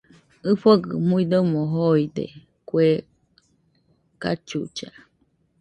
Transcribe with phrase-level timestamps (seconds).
[0.51, 2.25] ɨfɨgɨ muidomo joide
[2.69, 2.85] kue
[4.21, 4.89] cachucha